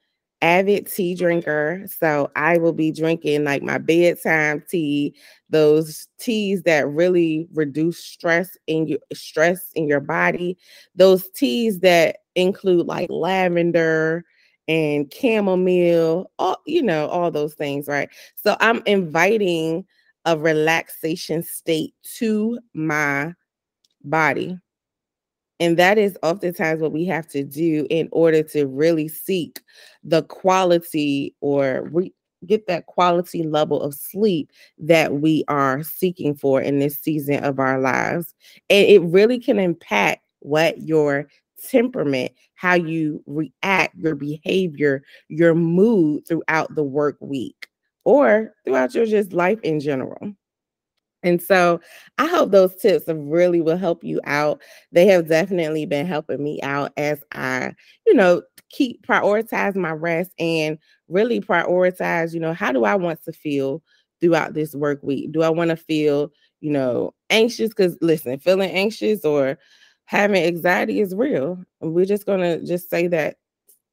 avid 0.42 0.86
tea 0.86 1.14
drinker, 1.14 1.84
so 1.86 2.30
I 2.34 2.58
will 2.58 2.72
be 2.72 2.90
drinking 2.90 3.44
like 3.44 3.62
my 3.62 3.78
bedtime 3.78 4.64
tea, 4.68 5.14
those 5.50 6.08
teas 6.18 6.62
that 6.62 6.88
really 6.88 7.46
reduce 7.52 8.02
stress 8.02 8.56
in 8.66 8.86
your 8.88 8.98
stress 9.12 9.70
in 9.74 9.86
your 9.86 10.00
body, 10.00 10.56
those 10.94 11.28
teas 11.30 11.80
that 11.80 12.18
include 12.34 12.86
like 12.86 13.10
lavender 13.10 14.24
and 14.66 15.12
chamomile, 15.12 16.30
all 16.38 16.56
you 16.66 16.82
know, 16.82 17.06
all 17.08 17.30
those 17.30 17.54
things, 17.54 17.86
right? 17.86 18.08
So 18.34 18.56
I'm 18.60 18.82
inviting 18.86 19.84
a 20.24 20.38
relaxation 20.38 21.42
state 21.42 21.94
to 22.16 22.58
my 22.74 23.32
body. 24.04 24.58
And 25.58 25.76
that 25.78 25.98
is 25.98 26.16
oftentimes 26.22 26.80
what 26.80 26.92
we 26.92 27.04
have 27.06 27.28
to 27.28 27.44
do 27.44 27.86
in 27.90 28.08
order 28.12 28.42
to 28.44 28.66
really 28.66 29.08
seek 29.08 29.60
the 30.02 30.22
quality 30.22 31.34
or 31.40 31.88
re- 31.92 32.14
get 32.46 32.66
that 32.66 32.86
quality 32.86 33.42
level 33.42 33.82
of 33.82 33.94
sleep 33.94 34.50
that 34.78 35.14
we 35.14 35.44
are 35.48 35.82
seeking 35.82 36.34
for 36.34 36.62
in 36.62 36.78
this 36.78 36.98
season 36.98 37.44
of 37.44 37.58
our 37.58 37.78
lives. 37.78 38.34
And 38.70 38.86
it 38.86 39.02
really 39.02 39.38
can 39.38 39.58
impact 39.58 40.24
what 40.38 40.80
your 40.80 41.28
temperament, 41.68 42.32
how 42.54 42.74
you 42.74 43.22
react, 43.26 43.94
your 43.96 44.14
behavior, 44.14 45.02
your 45.28 45.54
mood 45.54 46.26
throughout 46.26 46.74
the 46.74 46.84
work 46.84 47.18
week 47.20 47.68
or 48.04 48.52
throughout 48.64 48.94
your 48.94 49.06
just 49.06 49.32
life 49.32 49.60
in 49.62 49.80
general. 49.80 50.32
And 51.22 51.42
so 51.42 51.80
I 52.18 52.26
hope 52.26 52.50
those 52.50 52.74
tips 52.76 53.04
really 53.08 53.60
will 53.60 53.76
help 53.76 54.02
you 54.02 54.20
out. 54.24 54.62
They 54.92 55.06
have 55.08 55.28
definitely 55.28 55.84
been 55.84 56.06
helping 56.06 56.42
me 56.42 56.60
out 56.62 56.92
as 56.96 57.22
I, 57.32 57.74
you 58.06 58.14
know, 58.14 58.42
keep 58.70 59.06
prioritize 59.06 59.74
my 59.76 59.90
rest 59.92 60.32
and 60.38 60.78
really 61.08 61.40
prioritize, 61.40 62.32
you 62.32 62.40
know, 62.40 62.54
how 62.54 62.72
do 62.72 62.84
I 62.84 62.94
want 62.94 63.22
to 63.24 63.32
feel 63.32 63.82
throughout 64.20 64.54
this 64.54 64.74
work 64.74 65.00
week? 65.02 65.32
Do 65.32 65.42
I 65.42 65.50
want 65.50 65.70
to 65.70 65.76
feel, 65.76 66.30
you 66.60 66.70
know, 66.70 67.12
anxious? 67.28 67.68
Because 67.70 67.98
listen, 68.00 68.38
feeling 68.38 68.70
anxious 68.70 69.22
or 69.24 69.58
having 70.06 70.42
anxiety 70.42 71.00
is 71.00 71.14
real. 71.14 71.62
We're 71.80 72.06
just 72.06 72.24
gonna 72.26 72.62
just 72.64 72.88
say 72.88 73.06
that 73.08 73.36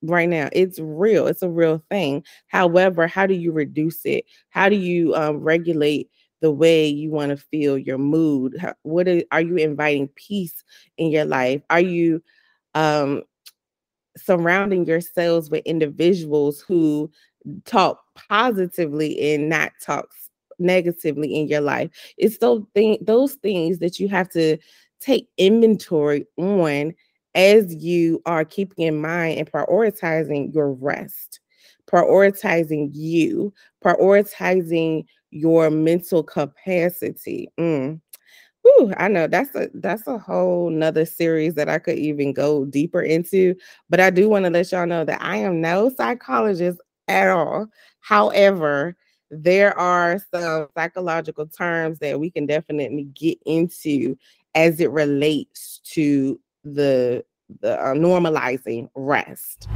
right 0.01 0.29
now. 0.29 0.49
It's 0.51 0.79
real. 0.79 1.27
It's 1.27 1.41
a 1.41 1.49
real 1.49 1.83
thing. 1.89 2.23
However, 2.47 3.07
how 3.07 3.25
do 3.25 3.33
you 3.33 3.51
reduce 3.51 4.05
it? 4.05 4.25
How 4.49 4.69
do 4.69 4.75
you 4.75 5.15
um, 5.15 5.37
regulate 5.37 6.09
the 6.41 6.51
way 6.51 6.87
you 6.87 7.09
want 7.09 7.31
to 7.31 7.37
feel, 7.37 7.77
your 7.77 7.97
mood? 7.97 8.55
How, 8.59 8.73
what 8.83 9.07
are, 9.07 9.23
are 9.31 9.41
you 9.41 9.57
inviting 9.57 10.07
peace 10.09 10.63
in 10.97 11.09
your 11.09 11.25
life? 11.25 11.61
Are 11.69 11.81
you 11.81 12.21
um, 12.75 13.23
surrounding 14.15 14.85
yourselves 14.85 15.49
with 15.49 15.65
individuals 15.65 16.61
who 16.61 17.09
talk 17.65 18.01
positively 18.29 19.33
and 19.33 19.49
not 19.49 19.71
talk 19.81 20.09
negatively 20.59 21.35
in 21.35 21.47
your 21.47 21.61
life? 21.61 21.89
It's 22.17 22.37
those 22.37 22.63
thing, 22.75 22.97
those 23.01 23.33
things 23.35 23.79
that 23.79 23.99
you 23.99 24.07
have 24.09 24.29
to 24.29 24.57
take 24.99 25.27
inventory 25.37 26.25
on 26.37 26.93
as 27.37 27.73
you 27.75 28.19
are 28.25 28.43
keeping 28.43 28.85
in 28.85 28.99
mind 28.99 29.37
and 29.37 29.49
prioritizing 29.49 30.53
your 30.53 30.73
rest, 30.73 31.39
prioritizing 31.89 32.89
you, 32.93 33.53
prioritizing 33.85 35.05
your 35.29 35.69
mental 35.69 36.23
capacity. 36.23 37.47
Mm. 37.59 38.01
Whew, 38.63 38.91
I 38.97 39.07
know 39.07 39.27
that's 39.27 39.53
a 39.55 39.69
that's 39.75 40.07
a 40.07 40.17
whole 40.17 40.71
nother 40.71 41.05
series 41.05 41.53
that 41.53 41.69
I 41.69 41.77
could 41.77 41.99
even 41.99 42.33
go 42.33 42.65
deeper 42.65 43.01
into. 43.01 43.55
But 43.87 43.99
I 43.99 44.09
do 44.09 44.27
want 44.27 44.45
to 44.45 44.51
let 44.51 44.71
y'all 44.71 44.87
know 44.87 45.05
that 45.05 45.21
I 45.21 45.37
am 45.37 45.61
no 45.61 45.89
psychologist 45.95 46.81
at 47.07 47.29
all. 47.29 47.67
However, 47.99 48.97
there 49.29 49.77
are 49.77 50.19
some 50.33 50.67
psychological 50.75 51.45
terms 51.45 51.99
that 51.99 52.19
we 52.19 52.31
can 52.31 52.47
definitely 52.47 53.03
get 53.13 53.37
into 53.45 54.17
as 54.55 54.79
it 54.79 54.89
relates 54.89 55.81
to 55.91 56.39
the 56.63 57.23
the 57.61 57.79
uh, 57.79 57.93
normalizing 57.93 58.89
rest. 58.95 59.67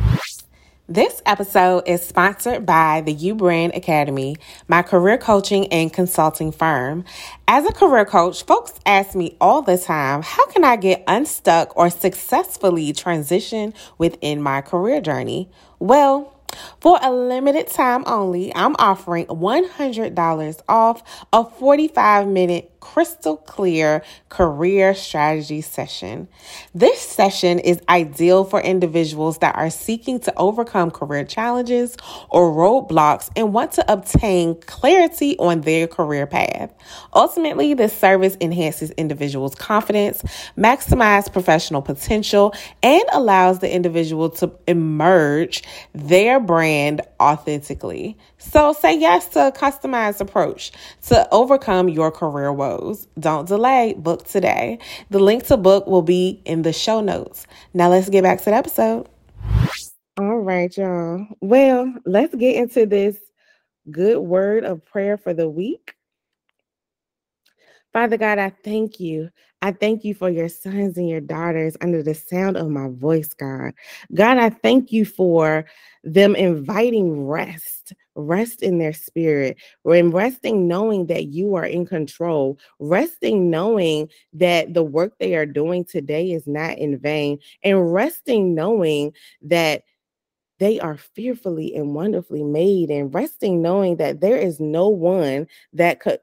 This 0.90 1.22
episode 1.26 1.84
is 1.88 2.06
sponsored 2.06 2.66
by 2.66 3.00
the 3.00 3.14
U 3.14 3.34
Brand 3.34 3.74
Academy, 3.76 4.36
my 4.68 4.82
career 4.82 5.18
coaching 5.18 5.68
and 5.68 5.94
consulting 5.94 6.52
firm. 6.52 7.06
As 7.48 7.66
a 7.66 7.72
career 7.72 8.04
coach, 8.04 8.44
folks 8.44 8.74
ask 8.86 9.16
me 9.16 9.38
all 9.40 9.62
the 9.62 9.78
time, 9.78 10.22
how 10.22 10.46
can 10.48 10.66
I 10.66 10.76
get 10.76 11.04
unstuck 11.08 11.78
or 11.78 11.90
successfully 11.90 12.92
transition 12.92 13.74
within 14.00 14.42
my 14.42 14.60
career 14.60 15.00
journey? 15.00 15.50
Well, 15.80 16.36
for 16.82 17.00
a 17.02 17.12
limited 17.12 17.68
time 17.68 18.04
only, 18.06 18.54
I'm 18.54 18.76
offering 18.78 19.28
$100 19.28 20.62
off 20.68 21.26
a 21.32 21.46
45 21.46 22.28
minute 22.28 22.71
crystal 22.82 23.38
clear 23.38 24.04
career 24.28 24.94
strategy 24.94 25.62
session. 25.62 26.28
This 26.76 27.00
session 27.00 27.60
is 27.60 27.82
ideal 27.88 28.44
for 28.44 28.60
individuals 28.60 29.38
that 29.38 29.56
are 29.56 29.70
seeking 29.70 30.20
to 30.22 30.34
overcome 30.36 30.92
career 30.92 31.24
challenges 31.24 31.96
or 32.30 32.52
roadblocks 32.52 33.30
and 33.38 33.54
want 33.54 33.72
to 33.74 33.92
obtain 33.92 34.60
clarity 34.62 35.38
on 35.38 35.62
their 35.62 35.88
career 35.88 36.28
path. 36.28 36.74
Ultimately, 37.14 37.74
this 37.74 37.98
service 37.98 38.36
enhances 38.42 38.92
individuals' 38.92 39.56
confidence, 39.56 40.24
maximize 40.58 41.32
professional 41.32 41.82
potential, 41.82 42.54
and 42.84 43.04
allows 43.14 43.60
the 43.60 43.74
individual 43.74 44.30
to 44.32 44.52
emerge 44.68 45.64
their 45.94 46.40
brand 46.40 47.02
authentically. 47.22 48.18
So 48.42 48.74
say 48.74 48.98
yes 49.00 49.28
to 49.30 49.48
a 49.48 49.52
customized 49.52 50.20
approach 50.20 50.72
to 51.08 51.28
overcome 51.32 51.90
your 51.90 52.12
career 52.12 52.52
woes. 52.52 53.08
Don't 53.20 53.48
delay, 53.48 53.94
book 53.98 54.28
today. 54.28 54.80
The 55.12 55.20
link 55.20 55.46
to 55.48 55.58
book 55.58 55.88
will 55.88 56.02
be 56.02 56.42
in 56.46 56.64
the 56.64 56.74
show 56.74 57.02
notes. 57.02 57.48
Now 57.74 57.90
let's 57.90 58.10
get 58.10 58.24
back 58.24 58.40
to 58.40 58.46
the 58.46 58.56
episode. 58.56 59.08
All 60.20 60.40
right, 60.40 60.76
y'all. 60.76 61.28
Well, 61.42 61.94
let's 62.06 62.36
get 62.36 62.58
into 62.58 62.86
this 62.86 63.18
good 63.92 64.20
word 64.20 64.66
of 64.66 64.86
prayer 64.86 65.18
for 65.18 65.34
the 65.34 65.50
week. 65.50 65.96
Father 67.94 68.18
God, 68.18 68.40
I 68.40 68.52
thank 68.64 69.00
you. 69.00 69.30
I 69.62 69.72
thank 69.72 70.04
you 70.04 70.16
for 70.16 70.30
your 70.30 70.50
sons 70.50 70.98
and 70.98 71.08
your 71.08 71.22
daughters 71.22 71.78
under 71.82 72.02
the 72.02 72.16
sound 72.16 72.58
of 72.58 72.70
my 72.70 72.88
voice, 72.90 73.34
God. 73.34 73.74
God, 74.14 74.38
I 74.38 74.50
thank 74.50 74.92
you 74.92 75.06
for 75.06 75.66
them 76.04 76.36
inviting 76.36 77.28
rest, 77.28 77.94
rest 78.16 78.64
in 78.64 78.80
their 78.80 78.94
spirit, 78.94 79.58
and 79.86 80.12
resting 80.12 80.68
knowing 80.68 81.06
that 81.08 81.28
you 81.28 81.54
are 81.54 81.66
in 81.66 81.86
control, 81.86 82.58
resting 82.80 83.52
knowing 83.52 84.10
that 84.34 84.74
the 84.74 84.84
work 84.84 85.14
they 85.20 85.36
are 85.36 85.46
doing 85.46 85.86
today 85.86 86.32
is 86.32 86.48
not 86.48 86.80
in 86.80 86.98
vain, 86.98 87.38
and 87.64 87.94
resting 87.94 88.56
knowing 88.56 89.14
that 89.44 89.84
they 90.62 90.80
are 90.80 90.96
fearfully 90.96 91.74
and 91.74 91.96
wonderfully 91.96 92.44
made 92.44 92.92
and 92.92 93.12
resting 93.16 93.64
knowing 93.64 93.98
that 93.98 94.22
there 94.22 94.38
is 94.38 94.60
no 94.60 94.88
one 94.88 95.48
that 95.74 96.00
could 96.00 96.20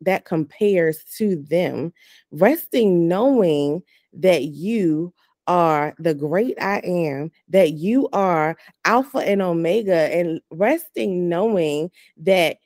that 0.00 0.24
compares 0.24 1.04
to 1.18 1.36
them 1.36 1.92
resting 2.30 3.06
knowing 3.06 3.82
that 4.14 4.44
you 4.44 5.12
are 5.46 5.94
the 5.98 6.14
great 6.14 6.56
I 6.58 6.78
am, 6.78 7.30
that 7.48 7.72
you 7.72 8.08
are 8.14 8.56
Alpha 8.86 9.18
and 9.18 9.42
Omega, 9.42 9.94
and 10.16 10.40
resting 10.50 11.28
knowing 11.28 11.90
that 12.16 12.56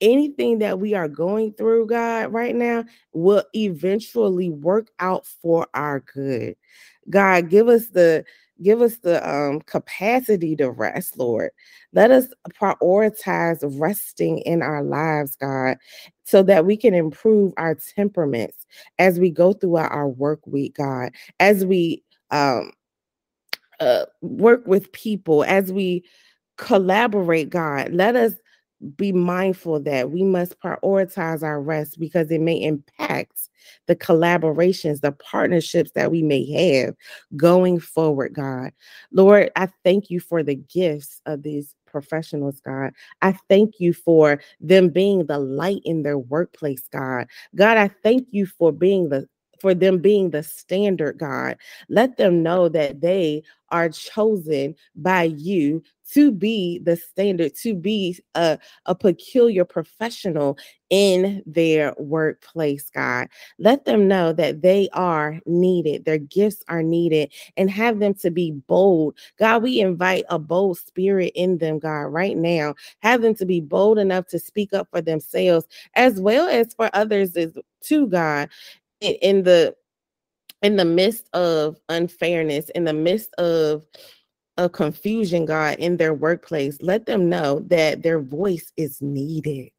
anything 0.00 0.58
that 0.58 0.80
we 0.80 0.94
are 0.94 1.06
going 1.06 1.52
through, 1.52 1.86
God, 1.86 2.32
right 2.32 2.54
now 2.54 2.84
will 3.12 3.44
eventually 3.54 4.50
work 4.50 4.88
out 4.98 5.24
for 5.24 5.68
our 5.74 6.00
good. 6.00 6.56
God, 7.10 7.50
give 7.50 7.68
us 7.68 7.88
the 7.88 8.24
give 8.62 8.80
us 8.80 8.98
the 8.98 9.26
um, 9.28 9.60
capacity 9.62 10.56
to 10.56 10.70
rest, 10.70 11.18
Lord. 11.18 11.50
Let 11.92 12.10
us 12.10 12.26
prioritize 12.60 13.58
resting 13.80 14.38
in 14.38 14.62
our 14.62 14.82
lives, 14.82 15.36
God, 15.36 15.76
so 16.24 16.42
that 16.44 16.64
we 16.64 16.76
can 16.76 16.94
improve 16.94 17.52
our 17.56 17.74
temperaments 17.74 18.66
as 18.98 19.18
we 19.18 19.30
go 19.30 19.52
throughout 19.52 19.92
our 19.92 20.08
work 20.08 20.46
week, 20.46 20.76
God, 20.76 21.12
as 21.40 21.64
we 21.64 22.02
um, 22.30 22.72
uh, 23.80 24.04
work 24.22 24.66
with 24.66 24.92
people, 24.92 25.44
as 25.44 25.72
we 25.72 26.04
collaborate, 26.56 27.50
God. 27.50 27.92
Let 27.92 28.16
us 28.16 28.34
be 28.96 29.12
mindful 29.12 29.80
that 29.80 30.10
we 30.10 30.22
must 30.22 30.58
prioritize 30.60 31.42
our 31.42 31.60
rest 31.60 31.98
because 31.98 32.30
it 32.30 32.40
may 32.40 32.60
impact 32.60 33.50
the 33.86 33.96
collaborations, 33.96 35.00
the 35.00 35.12
partnerships 35.12 35.92
that 35.94 36.10
we 36.10 36.22
may 36.22 36.44
have 36.52 36.94
going 37.36 37.80
forward, 37.80 38.34
God. 38.34 38.72
Lord, 39.12 39.50
I 39.56 39.68
thank 39.84 40.10
you 40.10 40.20
for 40.20 40.42
the 40.42 40.56
gifts 40.56 41.20
of 41.26 41.42
these 41.42 41.74
professionals, 41.86 42.60
God. 42.60 42.92
I 43.22 43.38
thank 43.48 43.78
you 43.78 43.92
for 43.92 44.40
them 44.60 44.88
being 44.88 45.26
the 45.26 45.38
light 45.38 45.80
in 45.84 46.02
their 46.02 46.18
workplace, 46.18 46.88
God. 46.90 47.28
God, 47.54 47.76
I 47.78 47.88
thank 48.02 48.26
you 48.32 48.46
for 48.46 48.72
being 48.72 49.08
the 49.08 49.28
for 49.64 49.72
them 49.72 49.96
being 49.96 50.28
the 50.28 50.42
standard, 50.42 51.16
God. 51.16 51.56
Let 51.88 52.18
them 52.18 52.42
know 52.42 52.68
that 52.68 53.00
they 53.00 53.42
are 53.70 53.88
chosen 53.88 54.74
by 54.94 55.22
you 55.22 55.82
to 56.12 56.30
be 56.30 56.80
the 56.80 56.98
standard, 56.98 57.54
to 57.62 57.74
be 57.74 58.18
a, 58.34 58.58
a 58.84 58.94
peculiar 58.94 59.64
professional 59.64 60.58
in 60.90 61.42
their 61.46 61.94
workplace, 61.96 62.90
God. 62.90 63.28
Let 63.58 63.86
them 63.86 64.06
know 64.06 64.34
that 64.34 64.60
they 64.60 64.90
are 64.92 65.40
needed, 65.46 66.04
their 66.04 66.18
gifts 66.18 66.62
are 66.68 66.82
needed, 66.82 67.32
and 67.56 67.70
have 67.70 68.00
them 68.00 68.12
to 68.16 68.30
be 68.30 68.50
bold. 68.50 69.16
God, 69.38 69.62
we 69.62 69.80
invite 69.80 70.24
a 70.28 70.38
bold 70.38 70.76
spirit 70.76 71.32
in 71.34 71.56
them, 71.56 71.78
God, 71.78 72.02
right 72.12 72.36
now. 72.36 72.74
Have 73.00 73.22
them 73.22 73.34
to 73.36 73.46
be 73.46 73.60
bold 73.62 73.96
enough 73.96 74.26
to 74.26 74.38
speak 74.38 74.74
up 74.74 74.88
for 74.90 75.00
themselves 75.00 75.66
as 75.94 76.20
well 76.20 76.48
as 76.48 76.74
for 76.74 76.90
others 76.92 77.34
as 77.34 77.56
too, 77.80 78.06
God 78.08 78.50
in 79.00 79.42
the 79.42 79.74
in 80.62 80.76
the 80.76 80.84
midst 80.84 81.28
of 81.34 81.78
unfairness, 81.88 82.70
in 82.70 82.84
the 82.84 82.92
midst 82.92 83.34
of 83.34 83.82
of 84.56 84.72
confusion, 84.72 85.46
God, 85.46 85.78
in 85.78 85.96
their 85.96 86.14
workplace, 86.14 86.78
let 86.80 87.06
them 87.06 87.28
know 87.28 87.60
that 87.68 88.02
their 88.02 88.20
voice 88.20 88.72
is 88.76 89.02
needed. 89.02 89.70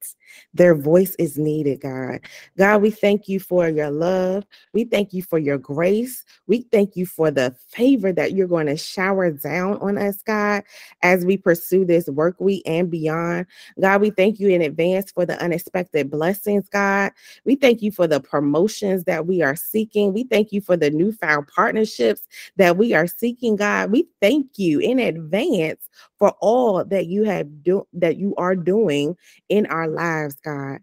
Their 0.54 0.76
voice 0.76 1.16
is 1.18 1.38
needed, 1.38 1.82
God. 1.82 2.20
God, 2.58 2.82
we 2.82 2.92
thank 2.92 3.30
you 3.30 3.40
for 3.40 3.70
your 3.70 3.90
love. 3.90 4.46
We 4.74 4.84
thank 4.84 5.14
you 5.14 5.24
for 5.24 5.40
your 5.40 5.58
grace. 5.58 6.26
We 6.48 6.68
thank 6.72 6.96
you 6.96 7.06
for 7.06 7.32
the 7.32 7.56
favor 7.70 8.12
that 8.14 8.34
you're 8.34 8.48
going 8.48 8.68
to 8.68 8.76
shower 8.76 9.32
down 9.32 9.78
on 9.78 9.98
us, 9.98 10.22
God, 10.24 10.64
as 11.02 11.26
we 11.26 11.38
pursue 11.38 11.86
this 11.86 12.08
work 12.08 12.40
week 12.40 12.64
and 12.66 12.90
beyond. 12.90 13.46
God, 13.80 14.02
we 14.02 14.10
thank 14.10 14.40
you 14.40 14.50
in 14.50 14.62
advance 14.62 15.12
for 15.12 15.26
the 15.26 15.42
unexpected 15.42 16.10
blessings, 16.10 16.68
God. 16.70 17.12
We 17.46 17.56
thank 17.56 17.82
you 17.82 17.92
for 17.92 18.08
the 18.08 18.20
promotions 18.20 19.06
that 19.06 19.26
we 19.26 19.42
are 19.42 19.56
seeking. 19.56 20.14
We 20.14 20.24
thank 20.24 20.52
you 20.52 20.60
for 20.60 20.76
the 20.76 20.90
newfound 20.90 21.48
partnerships 21.48 22.22
that 22.58 22.78
we 22.78 22.94
are 22.94 23.08
seeking, 23.08 23.56
God. 23.56 23.92
We 23.92 24.08
thank 24.22 24.58
you 24.58 24.65
in 24.74 25.00
advance 25.00 25.88
for 26.20 26.32
all 26.42 26.84
that 26.86 27.08
you 27.08 27.24
have 27.24 27.64
do 27.64 27.88
that 27.94 28.18
you 28.18 28.36
are 28.36 28.56
doing 28.56 29.16
in 29.50 29.66
our 29.68 29.88
lives, 29.88 30.36
God. 30.44 30.80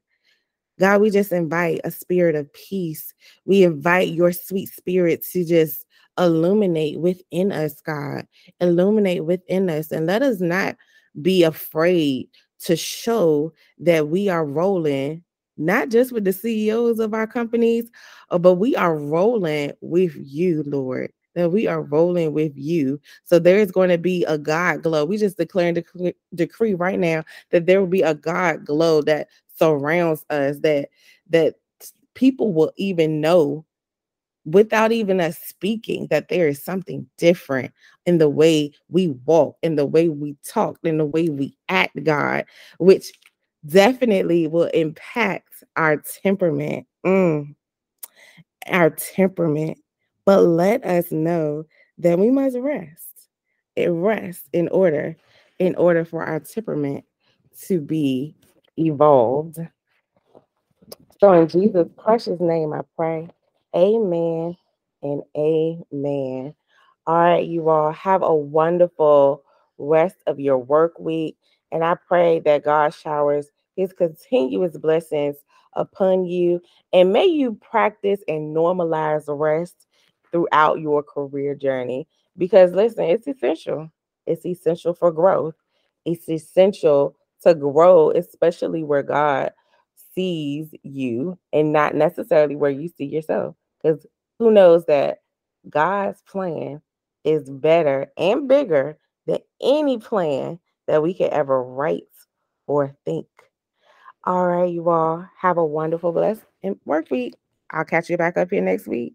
God, 0.79 1.01
we 1.01 1.11
just 1.11 1.33
invite 1.33 1.81
a 1.85 1.91
spirit 1.91 2.35
of 2.35 2.53
peace. 2.53 3.13
We 3.45 3.63
invite 3.63 4.09
your 4.09 4.33
sweet 4.33 4.69
spirit 4.69 5.25
to 5.33 5.45
just 5.45 5.85
illuminate 6.19 6.99
within 6.99 7.53
us, 7.53 7.81
God. 7.81 8.27
Illuminate 8.61 9.25
within 9.25 9.71
us 9.71 9.93
and 9.93 10.07
let 10.07 10.23
us 10.23 10.41
not 10.41 10.77
be 11.21 11.43
afraid 11.43 12.29
to 12.61 12.77
show 12.77 13.53
that 13.79 14.09
we 14.09 14.29
are 14.29 14.45
rolling 14.45 15.23
not 15.59 15.91
just 15.91 16.13
with 16.13 16.25
the 16.25 16.33
CEOs 16.33 16.99
of 16.99 17.13
our 17.13 17.27
companies, 17.27 17.91
uh, 18.31 18.39
but 18.39 18.55
we 18.55 18.75
are 18.75 18.97
rolling 18.97 19.73
with 19.83 20.17
you, 20.17 20.63
Lord 20.67 21.13
that 21.35 21.51
we 21.51 21.67
are 21.67 21.83
rolling 21.83 22.33
with 22.33 22.53
you. 22.57 23.01
So 23.25 23.39
there's 23.39 23.71
going 23.71 23.89
to 23.91 23.99
be 23.99 24.25
a 24.25 24.39
God 24.39 24.83
glow. 24.83 25.05
We 25.05 25.17
just 25.17 25.37
declare 25.39 25.69
and 25.69 25.77
dec- 25.79 26.15
decree 26.35 26.75
right 26.75 26.99
now 26.99 27.25
that 27.51 27.67
there 27.67 27.81
will 27.81 27.87
be 27.89 28.03
a 28.03 28.15
God 28.15 28.65
glow 28.65 29.03
that 29.03 29.29
surrounds 29.57 30.25
us, 30.31 30.59
that 30.61 30.89
that 31.31 31.55
people 32.15 32.53
will 32.53 32.73
even 32.77 33.21
know 33.21 33.65
without 34.45 34.93
even 34.93 35.21
us 35.21 35.39
speaking 35.39 36.09
that 36.09 36.29
there 36.29 36.49
is 36.49 36.63
something 36.63 37.07
different 37.17 37.73
in 38.07 38.19
the 38.19 38.29
way 38.29 38.73
we 38.89 39.09
walk, 39.25 39.57
in 39.63 39.77
the 39.77 39.87
way 39.87 40.09
we 40.09 40.37
talk, 40.45 40.79
in 40.83 40.99
the 40.99 41.07
way 41.07 41.29
we 41.29 41.57
act, 41.69 42.03
God, 42.03 42.45
which 42.79 43.13
definitely 43.67 44.49
will 44.49 44.69
impact 44.75 45.63
our 45.77 45.97
temperament. 45.97 46.87
Mm, 47.07 47.55
our 48.69 48.91
temperament 48.91 49.79
but 50.25 50.43
let 50.43 50.85
us 50.85 51.11
know 51.11 51.65
that 51.99 52.19
we 52.19 52.31
must 52.31 52.57
rest. 52.59 53.29
Eh, 53.77 53.85
it 53.85 53.89
rests 53.89 54.49
in 54.53 54.69
order, 54.69 55.17
in 55.59 55.75
order 55.77 56.05
for 56.05 56.25
our 56.25 56.41
temperament 56.41 57.05
to 57.67 57.81
be 57.81 58.35
evolved. 58.77 59.59
So 61.21 61.33
in 61.33 61.49
Jesus' 61.49 61.89
precious 61.97 62.41
name, 62.41 62.73
I 62.73 62.81
pray. 62.97 63.29
Amen 63.75 64.57
and 65.03 65.23
amen. 65.37 66.55
All 67.07 67.17
right, 67.17 67.47
you 67.47 67.69
all 67.69 67.93
have 67.93 68.23
a 68.23 68.35
wonderful 68.35 69.43
rest 69.79 70.17
of 70.27 70.39
your 70.39 70.59
work 70.59 70.99
week. 70.99 71.37
And 71.71 71.85
I 71.85 71.97
pray 72.07 72.41
that 72.41 72.65
God 72.65 72.95
showers 72.95 73.51
his 73.77 73.93
continuous 73.93 74.77
blessings 74.77 75.37
upon 75.75 76.27
you. 76.27 76.61
And 76.93 77.13
may 77.13 77.27
you 77.27 77.55
practice 77.55 78.21
and 78.29 78.55
normalize 78.55 79.25
rest 79.29 79.87
throughout 80.33 80.81
your 80.81 81.03
career 81.03 81.55
journey. 81.55 82.09
Because 82.37 82.73
listen, 82.73 83.05
it's 83.05 83.29
essential. 83.29 83.91
It's 84.27 84.47
essential 84.47 84.95
for 84.95 85.13
growth. 85.13 85.55
It's 86.05 86.29
essential 86.29 87.17
to 87.43 87.55
grow, 87.55 88.11
especially 88.11 88.83
where 88.83 89.03
God 89.03 89.53
sees 90.15 90.75
you 90.83 91.39
and 91.53 91.73
not 91.73 91.95
necessarily 91.95 92.57
where 92.57 92.71
you 92.71 92.89
see 92.89 93.05
yourself. 93.05 93.57
Because 93.83 94.07
who 94.39 94.51
knows 94.51 94.87
that 94.87 95.19
God's 95.69 96.23
plan 96.23 96.83
is 97.25 97.49
better 97.49 98.11
and 98.17 98.49
bigger 98.49 98.99
than 99.27 99.39
any 99.61 99.99
plan 99.99 100.59
that 100.87 101.03
we 101.03 101.15
could 101.15 101.31
ever 101.31 101.63
write 101.63 102.03
or 102.67 102.97
think. 103.05 103.27
All 104.25 104.47
right, 104.47 104.73
you 104.73 104.89
all 104.89 105.27
have 105.37 105.59
a 105.59 105.65
wonderful, 105.65 106.13
blessed 106.13 106.43
work 106.85 107.11
week. 107.11 107.35
I'll 107.71 107.85
catch 107.85 108.09
you 108.11 108.17
back 108.17 108.37
up 108.37 108.51
here 108.51 108.63
next 108.63 108.87
week. 108.87 109.15